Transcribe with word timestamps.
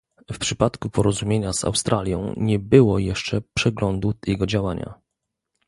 W 0.31 0.37
przypadku 0.39 0.89
porozumienia 0.89 1.53
z 1.53 1.65
Australią 1.65 2.33
nie 2.37 2.59
było 2.59 2.99
jeszcze 2.99 3.41
przeglądu 3.53 4.13
jego 4.27 4.45
działania 4.47 4.93